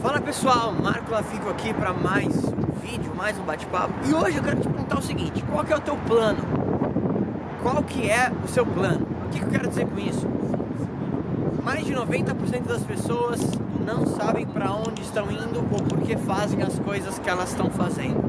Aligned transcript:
Fala 0.00 0.20
pessoal, 0.20 0.72
Marco 0.72 1.10
Lafico 1.10 1.50
aqui 1.50 1.74
para 1.74 1.92
mais 1.92 2.28
um 2.44 2.80
vídeo, 2.80 3.12
mais 3.16 3.36
um 3.36 3.42
bate-papo. 3.42 3.92
E 4.06 4.14
hoje 4.14 4.36
eu 4.36 4.44
quero 4.44 4.60
te 4.60 4.68
perguntar 4.68 4.98
o 4.98 5.02
seguinte: 5.02 5.42
qual 5.50 5.64
que 5.64 5.72
é 5.72 5.76
o 5.76 5.80
teu 5.80 5.96
plano? 5.96 6.38
Qual 7.60 7.82
que 7.82 8.08
é 8.08 8.30
o 8.44 8.46
seu 8.46 8.64
plano? 8.64 9.04
O 9.26 9.28
que, 9.28 9.40
que 9.40 9.44
eu 9.44 9.50
quero 9.50 9.68
dizer 9.68 9.88
com 9.88 9.98
isso? 9.98 10.24
Mais 11.64 11.84
de 11.84 11.92
90% 11.92 12.62
das 12.62 12.84
pessoas 12.84 13.40
não 13.84 14.06
sabem 14.06 14.46
para 14.46 14.70
onde 14.72 15.02
estão 15.02 15.32
indo 15.32 15.58
ou 15.58 15.82
por 15.82 15.98
que 16.02 16.16
fazem 16.16 16.62
as 16.62 16.78
coisas 16.78 17.18
que 17.18 17.28
elas 17.28 17.50
estão 17.50 17.68
fazendo. 17.68 18.22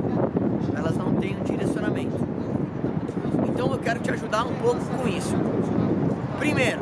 Elas 0.75 0.97
não 0.97 1.13
têm 1.15 1.37
um 1.37 1.43
direcionamento. 1.43 2.17
Então 3.47 3.71
eu 3.71 3.77
quero 3.77 3.99
te 3.99 4.09
ajudar 4.09 4.43
um 4.43 4.55
pouco 4.55 4.83
com 4.85 5.07
isso. 5.07 5.35
Primeiro, 6.39 6.79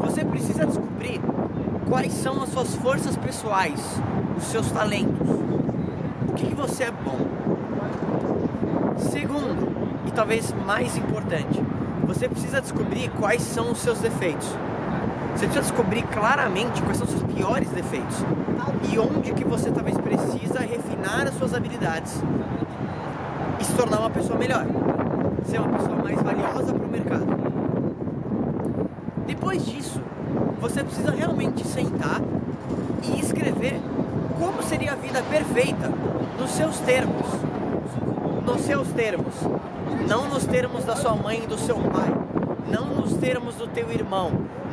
você 0.00 0.24
precisa 0.24 0.64
descobrir 0.64 1.11
quais 1.92 2.14
são 2.14 2.42
as 2.42 2.48
suas 2.48 2.74
forças 2.76 3.18
pessoais, 3.18 4.00
os 4.34 4.44
seus 4.44 4.72
talentos, 4.72 5.28
o 6.26 6.32
que, 6.32 6.46
que 6.46 6.54
você 6.54 6.84
é 6.84 6.90
bom. 6.90 7.18
Segundo, 8.96 10.00
e 10.06 10.10
talvez 10.10 10.54
mais 10.66 10.96
importante, 10.96 11.62
você 12.06 12.26
precisa 12.30 12.62
descobrir 12.62 13.10
quais 13.20 13.42
são 13.42 13.72
os 13.72 13.78
seus 13.78 13.98
defeitos. 13.98 14.48
Você 15.34 15.44
precisa 15.44 15.60
descobrir 15.60 16.02
claramente 16.04 16.80
quais 16.80 16.96
são 16.96 17.06
os 17.06 17.12
seus 17.12 17.24
piores 17.24 17.68
defeitos 17.68 18.24
e 18.90 18.98
onde 18.98 19.34
que 19.34 19.44
você 19.44 19.70
talvez 19.70 19.98
precisa 19.98 20.60
refinar 20.60 21.26
as 21.26 21.34
suas 21.34 21.52
habilidades 21.52 22.22
e 23.60 23.64
se 23.64 23.74
tornar 23.74 23.98
uma 23.98 24.10
pessoa 24.10 24.38
melhor, 24.38 24.64
ser 25.44 25.60
uma 25.60 25.76
pessoa 25.76 25.96
mais 26.02 26.22
valiosa 26.22 26.72
para 26.72 26.86
o 26.86 26.90
mercado. 26.90 27.26
Depois 29.26 29.66
disso, 29.66 30.00
você 30.60 30.82
precisa 30.84 31.10
realmente 31.10 31.66
sentar 31.66 32.20
e 33.02 33.20
escrever 33.20 33.80
como 34.38 34.62
seria 34.62 34.92
a 34.92 34.96
vida 34.96 35.22
perfeita 35.22 35.90
nos 36.38 36.50
seus 36.50 36.78
termos. 36.78 37.26
Nos 38.44 38.62
seus 38.62 38.88
termos. 38.88 39.34
Não 40.08 40.28
nos 40.28 40.44
termos 40.44 40.84
da 40.84 40.96
sua 40.96 41.14
mãe 41.14 41.42
e 41.44 41.46
do 41.46 41.58
seu 41.58 41.76
pai. 41.76 42.12
Não 42.68 42.86
nos 42.86 43.14
termos 43.14 43.54
do 43.56 43.66
teu 43.66 43.90
irmão. 43.90 44.30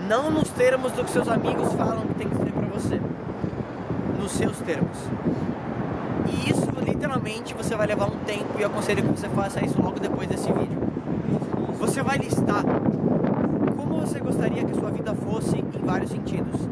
Não 0.08 0.31
nos 0.31 0.50
termos 0.50 0.92
do 0.92 1.03
que 1.03 1.11
seus 1.11 1.28
amigos 1.28 1.73
falam 1.73 2.08
que 2.08 2.14
tem 2.16 2.30
que 2.30 2.38
ser 2.38 2.52
para 2.52 2.67
você. 2.67 3.02
Nos 4.20 4.31
seus 4.31 4.58
termos. 4.59 4.98
E 6.28 6.50
isso 6.50 6.67
literalmente 6.86 7.53
você 7.53 7.76
vai 7.76 7.88
levar 7.88 8.05
um 8.05 8.17
tempo 8.26 8.58
e 8.58 8.61
eu 8.61 8.67
aconselho 8.67 9.03
que 9.03 9.20
você 9.20 9.30
faça 9.30 9.64
isso 9.64 9.81
logo 9.81 10.00
depois 10.00 10.28
desse 10.28 10.52
vídeo. 10.52 10.80
Você 11.80 12.02
vai 12.02 12.17
listar 12.17 12.64
você 14.09 14.19
gostaria 14.19 14.63
que 14.63 14.73
sua 14.73 14.89
vida 14.89 15.13
fosse 15.13 15.55
em 15.55 15.85
vários 15.85 16.09
sentidos: 16.09 16.67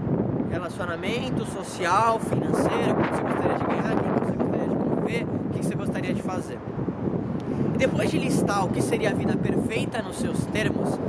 relacionamento, 0.49 1.45
social, 1.45 2.19
financeiro, 2.19 2.95
como 2.95 3.09
você 3.09 3.21
gostaria 3.21 3.57
de 3.57 3.65
ganhar, 3.65 3.95
quem 3.95 4.11
você 4.11 4.35
gostaria 4.35 4.67
de 4.67 4.75
conviver, 4.75 5.23
o 5.23 5.49
que 5.51 5.65
você 5.65 5.75
gostaria 5.75 6.13
de 6.15 6.21
fazer. 6.23 6.59
E 7.75 7.77
depois 7.77 8.09
de 8.09 8.17
listar 8.17 8.65
o 8.65 8.69
que 8.69 8.81
seria 8.81 9.11
a 9.11 9.13
vida 9.13 9.37
perfeita 9.37 10.01
nos 10.01 10.17
seus 10.17 10.47
termos, 10.47 10.99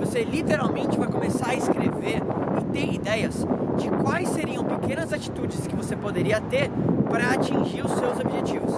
você 0.00 0.24
literalmente 0.24 0.98
vai 0.98 1.08
começar 1.08 1.50
a 1.50 1.54
escrever 1.54 2.22
e 2.60 2.64
ter 2.72 2.94
ideias 2.94 3.46
de 3.76 3.88
quais 4.02 4.28
seriam 4.30 4.64
pequenas 4.64 5.12
atitudes 5.12 5.64
que 5.64 5.76
você 5.76 5.94
poderia 5.94 6.40
ter 6.40 6.68
para 7.08 7.34
atingir 7.34 7.84
os 7.84 7.92
seus 7.92 8.18
objetivos. 8.18 8.74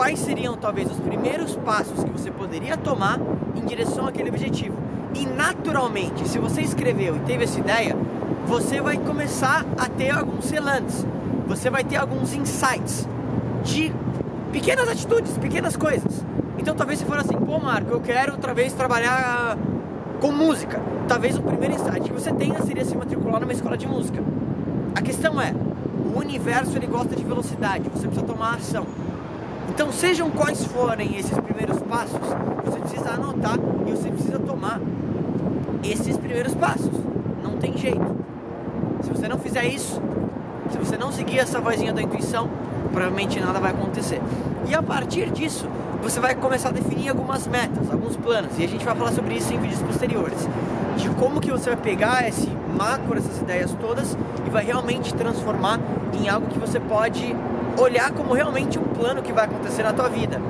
Quais 0.00 0.18
seriam 0.20 0.56
talvez 0.56 0.90
os 0.90 0.98
primeiros 0.98 1.56
passos 1.56 2.02
que 2.02 2.08
você 2.08 2.30
poderia 2.30 2.74
tomar 2.74 3.20
em 3.54 3.60
direção 3.66 4.06
àquele 4.06 4.30
objetivo? 4.30 4.74
E 5.14 5.26
naturalmente, 5.26 6.26
se 6.26 6.38
você 6.38 6.62
escreveu 6.62 7.16
e 7.16 7.20
teve 7.20 7.44
essa 7.44 7.60
ideia, 7.60 7.94
você 8.46 8.80
vai 8.80 8.96
começar 8.96 9.62
a 9.76 9.90
ter 9.90 10.08
alguns 10.08 10.46
selantes, 10.46 11.04
você 11.46 11.68
vai 11.68 11.84
ter 11.84 11.96
alguns 11.96 12.32
insights 12.32 13.06
de 13.62 13.92
pequenas 14.50 14.88
atitudes, 14.88 15.36
pequenas 15.36 15.76
coisas. 15.76 16.24
Então 16.58 16.74
talvez 16.74 16.98
você 16.98 17.04
for 17.04 17.18
assim, 17.18 17.36
pô 17.36 17.58
Marco, 17.58 17.90
eu 17.90 18.00
quero 18.00 18.32
outra 18.32 18.54
vez 18.54 18.72
trabalhar 18.72 19.58
com 20.18 20.32
música. 20.32 20.80
Talvez 21.08 21.36
o 21.36 21.42
primeiro 21.42 21.74
insight 21.74 22.00
que 22.00 22.12
você 22.14 22.32
tenha 22.32 22.62
seria 22.62 22.86
se 22.86 22.96
matricular 22.96 23.38
numa 23.38 23.52
escola 23.52 23.76
de 23.76 23.86
música. 23.86 24.24
A 24.94 25.02
questão 25.02 25.38
é, 25.38 25.54
o 26.14 26.18
universo 26.18 26.74
ele 26.78 26.86
gosta 26.86 27.14
de 27.14 27.22
velocidade, 27.22 27.90
você 27.90 28.06
precisa 28.06 28.26
tomar 28.26 28.54
ação. 28.54 28.86
Então, 29.70 29.92
sejam 29.92 30.30
quais 30.30 30.64
forem 30.64 31.16
esses 31.16 31.38
primeiros 31.38 31.78
passos, 31.82 32.20
você 32.64 32.80
precisa 32.80 33.10
anotar 33.10 33.56
e 33.86 33.90
você 33.92 34.10
precisa 34.10 34.38
tomar 34.38 34.80
esses 35.82 36.16
primeiros 36.18 36.54
passos. 36.54 36.90
Não 37.42 37.56
tem 37.56 37.76
jeito. 37.78 38.16
Se 39.02 39.10
você 39.10 39.28
não 39.28 39.38
fizer 39.38 39.64
isso, 39.64 40.02
se 40.70 40.76
você 40.76 40.98
não 40.98 41.12
seguir 41.12 41.38
essa 41.38 41.60
vozinha 41.60 41.92
da 41.92 42.02
intuição, 42.02 42.50
provavelmente 42.92 43.40
nada 43.40 43.60
vai 43.60 43.70
acontecer. 43.70 44.20
E 44.68 44.74
a 44.74 44.82
partir 44.82 45.30
disso, 45.30 45.66
você 46.02 46.18
vai 46.18 46.34
começar 46.34 46.70
a 46.70 46.72
definir 46.72 47.08
algumas 47.08 47.46
metas, 47.46 47.90
alguns 47.90 48.16
planos, 48.16 48.58
e 48.58 48.64
a 48.64 48.68
gente 48.68 48.84
vai 48.84 48.94
falar 48.94 49.12
sobre 49.12 49.34
isso 49.34 49.52
em 49.54 49.58
vídeos 49.58 49.80
posteriores, 49.82 50.48
de 50.96 51.08
como 51.10 51.40
que 51.40 51.50
você 51.50 51.70
vai 51.70 51.78
pegar 51.78 52.28
esse 52.28 52.48
macro, 52.76 53.16
essas 53.18 53.38
ideias 53.38 53.72
todas 53.80 54.16
e 54.46 54.50
vai 54.50 54.64
realmente 54.64 55.14
transformar 55.14 55.78
em 56.12 56.28
algo 56.28 56.48
que 56.48 56.58
você 56.58 56.80
pode 56.80 57.34
olhar 57.78 58.10
como 58.12 58.34
realmente 58.34 58.78
um 58.78 58.84
plano 58.84 59.22
que 59.22 59.32
vai 59.32 59.44
acontecer 59.44 59.82
na 59.82 59.92
tua 59.92 60.08
vida. 60.08 60.40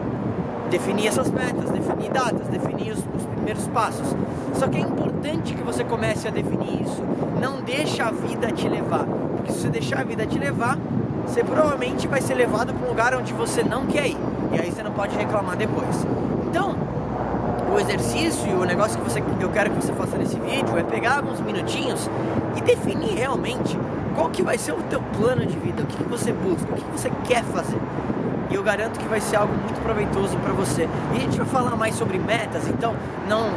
Definir 0.70 1.08
essas 1.08 1.30
metas, 1.30 1.70
definir 1.70 2.10
datas, 2.10 2.46
definir 2.48 2.92
os, 2.92 2.98
os 2.98 3.24
primeiros 3.34 3.66
passos. 3.68 4.14
Só 4.54 4.68
que 4.68 4.78
é 4.78 4.80
importante 4.80 5.54
que 5.54 5.62
você 5.62 5.82
comece 5.84 6.28
a 6.28 6.30
definir 6.30 6.82
isso. 6.82 7.02
Não 7.40 7.60
deixa 7.60 8.04
a 8.04 8.10
vida 8.10 8.52
te 8.52 8.68
levar, 8.68 9.04
porque 9.36 9.52
se 9.52 9.60
você 9.60 9.68
deixar 9.68 10.00
a 10.00 10.04
vida 10.04 10.26
te 10.26 10.38
levar, 10.38 10.78
você 11.26 11.42
provavelmente 11.42 12.06
vai 12.06 12.20
ser 12.20 12.34
levado 12.34 12.72
para 12.74 12.86
um 12.86 12.88
lugar 12.88 13.14
onde 13.14 13.32
você 13.32 13.62
não 13.62 13.86
quer 13.86 14.08
ir. 14.08 14.18
E 14.52 14.60
aí 14.60 14.70
você 14.70 14.82
não 14.82 14.92
pode 14.92 15.16
reclamar 15.16 15.56
depois. 15.56 16.06
Então, 16.48 16.76
o 17.72 17.78
exercício 17.78 18.50
e 18.50 18.54
o 18.54 18.64
negócio 18.64 18.98
que 18.98 19.08
você, 19.08 19.22
eu 19.40 19.48
quero 19.50 19.70
que 19.70 19.76
você 19.76 19.92
faça 19.92 20.16
nesse 20.16 20.36
vídeo 20.40 20.76
é 20.76 20.82
pegar 20.82 21.18
alguns 21.18 21.40
minutinhos 21.40 22.10
e 22.56 22.60
definir 22.60 23.14
realmente 23.14 23.78
qual 24.20 24.28
que 24.28 24.42
vai 24.42 24.58
ser 24.58 24.72
o 24.72 24.82
teu 24.82 25.00
plano 25.16 25.46
de 25.46 25.58
vida, 25.58 25.82
o 25.82 25.86
que, 25.86 25.96
que 25.96 26.04
você 26.04 26.30
busca, 26.30 26.70
o 26.70 26.74
que, 26.74 26.84
que 26.84 26.90
você 26.90 27.10
quer 27.24 27.42
fazer. 27.42 27.78
E 28.50 28.54
eu 28.54 28.62
garanto 28.62 29.00
que 29.00 29.08
vai 29.08 29.18
ser 29.18 29.36
algo 29.36 29.54
muito 29.54 29.80
proveitoso 29.82 30.36
para 30.36 30.52
você. 30.52 30.86
E 31.14 31.16
a 31.16 31.20
gente 31.20 31.38
vai 31.38 31.46
falar 31.46 31.74
mais 31.74 31.94
sobre 31.94 32.18
metas, 32.18 32.68
então 32.68 32.94
não 33.26 33.48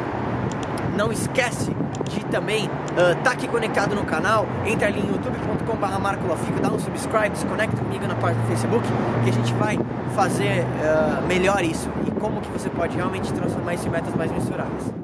não 0.95 1.11
esquece 1.11 1.75
de 2.09 2.23
também 2.25 2.69
estar 2.91 3.11
uh, 3.11 3.15
tá 3.23 3.31
aqui 3.31 3.45
conectado 3.45 3.93
no 3.93 4.05
canal. 4.05 4.45
Entra 4.65 4.87
ali 4.87 5.01
em 5.01 5.07
youtube.com.br 5.07 5.99
marcolofico, 5.99 6.61
dá 6.61 6.69
um 6.69 6.79
subscribe, 6.79 7.37
se 7.37 7.45
conecta 7.45 7.75
comigo 7.75 8.07
na 8.07 8.15
página 8.15 8.41
do 8.43 8.47
Facebook, 8.47 8.87
que 9.25 9.29
a 9.31 9.33
gente 9.33 9.53
vai 9.55 9.77
fazer 10.15 10.63
uh, 10.63 11.27
melhor 11.27 11.61
isso 11.61 11.89
e 12.07 12.11
como 12.11 12.39
que 12.39 12.49
você 12.51 12.69
pode 12.69 12.95
realmente 12.95 13.33
transformar 13.33 13.73
isso 13.73 13.87
em 13.87 13.91
metas 13.91 14.15
mais 14.15 14.31
mensuráveis. 14.31 15.02